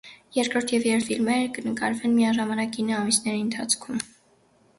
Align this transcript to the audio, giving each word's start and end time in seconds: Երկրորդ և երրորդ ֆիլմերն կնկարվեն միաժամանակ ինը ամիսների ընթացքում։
Երկրորդ 0.35 0.71
և 0.75 0.87
երրորդ 0.87 1.09
ֆիլմերն 1.09 1.51
կնկարվեն 1.57 2.15
միաժամանակ 2.15 2.81
ինը 2.85 2.97
ամիսների 3.03 3.45
ընթացքում։ 3.45 4.03